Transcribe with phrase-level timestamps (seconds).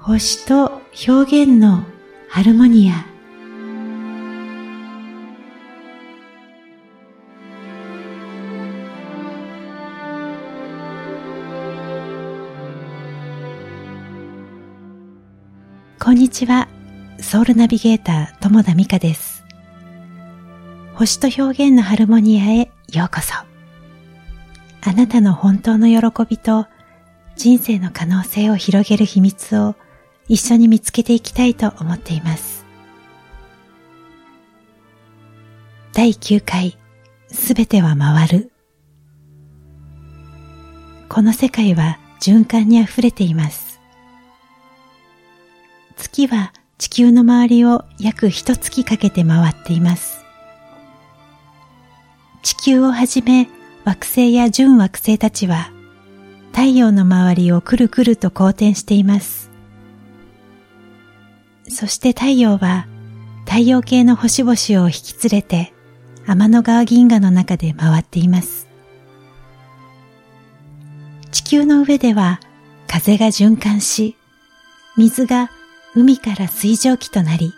[0.00, 1.82] 星と表現の
[2.30, 3.04] ハルモニア
[15.98, 16.68] こんにちは。
[17.20, 19.44] ソウルナビゲーター、友田美香です。
[20.94, 23.34] 星と表現のハルモニアへようこそ。
[23.34, 26.66] あなたの本当の喜びと
[27.36, 29.74] 人生の可能性を広げる秘密を
[30.28, 32.64] 一緒に見つけていきたいと思っています。
[35.94, 36.78] 第9回、
[37.28, 38.52] すべては回る。
[41.08, 43.80] この世界は循環に溢れています。
[45.96, 50.24] 月は地球の周りを約一月かけて回っています。
[52.42, 53.48] 地球をはじめ
[53.84, 55.72] 惑星や準惑星たちは
[56.52, 59.47] 太陽の周りをくるくると公転しています。
[61.70, 62.86] そして太陽は
[63.46, 65.72] 太陽系の星々を引き連れて
[66.26, 68.68] 天の川銀河の中で回っています。
[71.30, 72.40] 地球の上では
[72.86, 74.16] 風が循環し、
[74.96, 75.50] 水が
[75.94, 77.52] 海から水蒸気となり、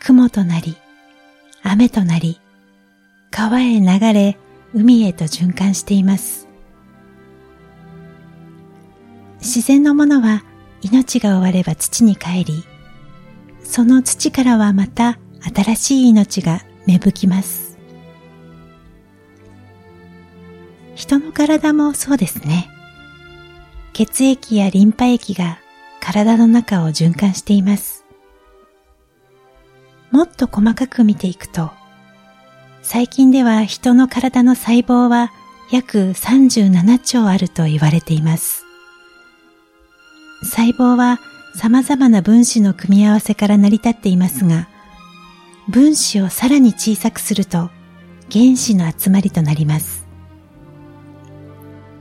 [0.00, 0.76] 雲となり、
[1.62, 2.40] 雨となり、
[3.30, 4.38] 川へ流れ、
[4.74, 6.48] 海へと循環しています。
[9.40, 10.44] 自然のものは
[10.82, 12.64] 命が終われば土に帰り、
[13.64, 15.18] その土からはまた
[15.54, 17.78] 新しい命が芽吹きます。
[20.94, 22.68] 人の体もそうですね。
[23.92, 25.58] 血液やリンパ液が
[26.00, 28.04] 体の中を循環しています。
[30.10, 31.70] もっと細かく見ていくと、
[32.82, 35.32] 最近では人の体の細胞は
[35.70, 38.64] 約37兆あると言われています。
[40.42, 41.18] 細胞は
[41.54, 44.68] 様々な分子の組み合わせから成り立っていますが、
[45.68, 47.70] 分子をさらに小さくすると
[48.32, 50.06] 原子の集まりとなります。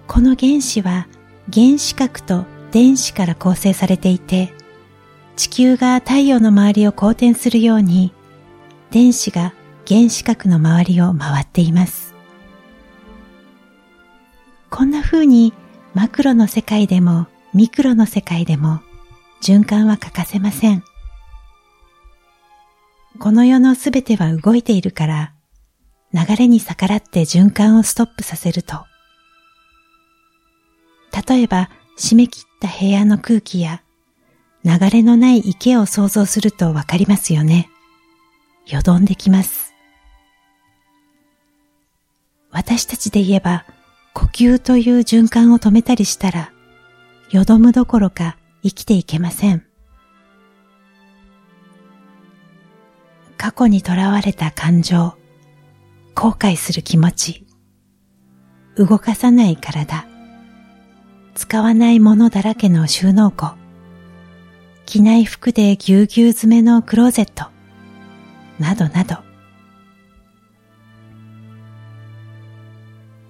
[0.07, 1.07] この原子は
[1.53, 4.53] 原子核と電子から構成されていて、
[5.35, 8.13] 地球が太陽の周りを公転するように、
[8.91, 9.53] 電子が
[9.87, 12.13] 原子核の周りを回っています。
[14.69, 15.53] こんな風に
[15.93, 18.81] マクロの世界でもミクロの世界でも
[19.41, 20.83] 循環は欠かせません。
[23.19, 25.33] この世のすべては動いているから、
[26.13, 28.85] 流れに逆らって循環をストップさせると、
[31.27, 33.83] 例えば締め切った部屋の空気や
[34.63, 37.69] 流れのない池を想像するとわかりますよね。
[38.67, 39.73] よどんできます。
[42.51, 43.65] 私たちで言えば
[44.13, 46.51] 呼吸という循環を止めたりしたら
[47.31, 49.65] よどむどころか生きていけません。
[53.37, 55.15] 過去にとらわれた感情、
[56.13, 57.47] 後悔する気持ち、
[58.75, 60.05] 動かさない体、
[61.33, 63.53] 使わないものだらけの収納庫、
[64.85, 67.45] 着ない服でぎゅうぎゅう詰めのクローゼット、
[68.59, 69.17] などなど、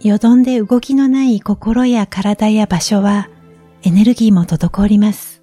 [0.02, 3.30] よどんで動きのない心や体や場所は
[3.84, 5.42] エネルギーも滞ります。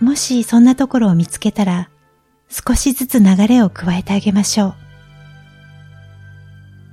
[0.00, 1.90] もしそんなところを見つけたら、
[2.48, 4.74] 少しずつ流れを加えてあげましょ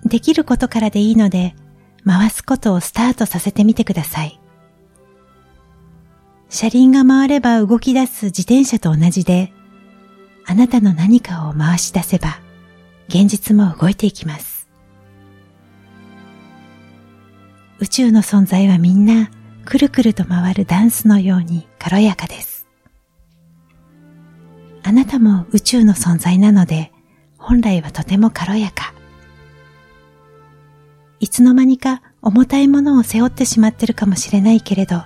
[0.05, 0.09] う。
[0.09, 1.55] できることからでいいので、
[2.05, 4.39] 回すことをスタートさせてみてください。
[6.49, 9.53] 車輪が回れば動き出す自転車と同じで、
[10.45, 12.39] あなたの何かを回し出せば、
[13.07, 14.50] 現実も動いていきます。
[17.81, 19.31] 宇宙の存在はみんな
[19.65, 22.67] くるくると回るダンスのように軽やかです。
[24.83, 26.91] あなたも宇宙の存在なので
[27.39, 28.93] 本来はとても軽やか。
[31.19, 35.01] いつの間にか重たいものを背負ってしまってるかもしれないけれど、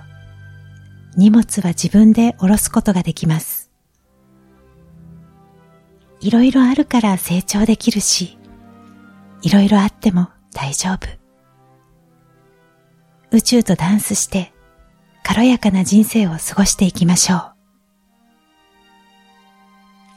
[1.16, 3.70] 荷物は自分で下ろすことができます。
[6.20, 8.36] いろいろあるから成長できるし、
[9.40, 11.25] いろいろあっても大丈夫。
[13.36, 14.54] 宇宙とダンスして
[15.22, 17.52] 軽やかな人生を過ごしていきましょう。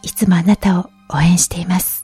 [0.04, 1.99] いつもあなたを応援しています。